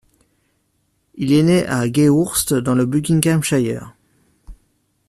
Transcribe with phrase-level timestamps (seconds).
[1.13, 3.93] Il est né à Gayhurst dans le Buckinghamshire.